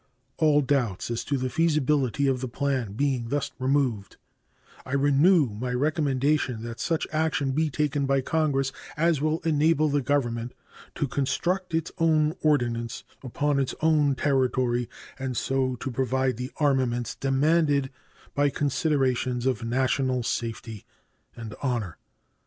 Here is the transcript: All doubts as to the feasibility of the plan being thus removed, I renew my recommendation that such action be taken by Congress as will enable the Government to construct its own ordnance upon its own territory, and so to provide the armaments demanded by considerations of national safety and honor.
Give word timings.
All 0.37 0.61
doubts 0.61 1.11
as 1.11 1.23
to 1.25 1.37
the 1.37 1.47
feasibility 1.51 2.25
of 2.25 2.41
the 2.41 2.47
plan 2.47 2.93
being 2.93 3.27
thus 3.27 3.51
removed, 3.59 4.17
I 4.83 4.93
renew 4.95 5.49
my 5.49 5.71
recommendation 5.73 6.63
that 6.63 6.79
such 6.79 7.05
action 7.11 7.51
be 7.51 7.69
taken 7.69 8.07
by 8.07 8.21
Congress 8.21 8.71
as 8.97 9.21
will 9.21 9.41
enable 9.41 9.89
the 9.89 10.01
Government 10.01 10.55
to 10.95 11.07
construct 11.07 11.75
its 11.75 11.91
own 11.99 12.33
ordnance 12.41 13.03
upon 13.21 13.59
its 13.59 13.75
own 13.81 14.15
territory, 14.15 14.89
and 15.19 15.37
so 15.37 15.75
to 15.75 15.91
provide 15.91 16.37
the 16.37 16.49
armaments 16.57 17.13
demanded 17.13 17.91
by 18.33 18.49
considerations 18.49 19.45
of 19.45 19.63
national 19.63 20.23
safety 20.23 20.83
and 21.35 21.53
honor. 21.61 21.99